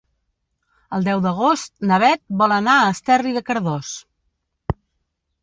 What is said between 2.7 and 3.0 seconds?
a